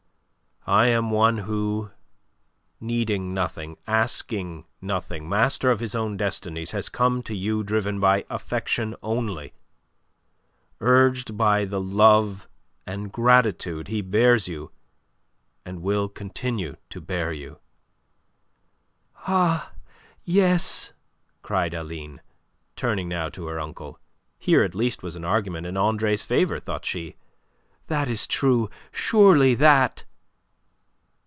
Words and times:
I 0.67 0.85
am 0.89 1.09
one 1.09 1.39
who, 1.39 1.89
needing 2.79 3.33
nothing, 3.33 3.77
asking 3.87 4.65
nothing, 4.79 5.27
master 5.27 5.71
of 5.71 5.79
his 5.79 5.95
own 5.95 6.17
destinies, 6.17 6.69
has 6.69 6.87
come 6.87 7.23
to 7.23 7.35
you 7.35 7.63
driven 7.63 7.99
by 7.99 8.27
affection 8.29 8.95
only, 9.01 9.55
urged 10.79 11.35
by 11.35 11.65
the 11.65 11.81
love 11.81 12.47
and 12.85 13.11
gratitude 13.11 13.87
he 13.87 14.01
bears 14.03 14.47
you 14.47 14.69
and 15.65 15.81
will 15.81 16.07
continue 16.07 16.75
to 16.91 17.01
bear 17.01 17.33
you." 17.33 17.57
"Ah, 19.27 19.73
yes!" 20.25 20.93
cried 21.41 21.73
Aline, 21.73 22.21
turning 22.75 23.09
now 23.09 23.29
to 23.29 23.47
her 23.47 23.59
uncle. 23.59 23.99
Here 24.37 24.61
at 24.61 24.75
least 24.75 25.01
was 25.01 25.15
an 25.15 25.25
argument 25.25 25.65
in 25.65 25.75
Andre's 25.75 26.23
favour, 26.23 26.59
thought 26.59 26.85
she. 26.85 27.15
"That 27.87 28.11
is 28.11 28.27
true. 28.27 28.69
Surely 28.91 29.55
that..." 29.55 30.05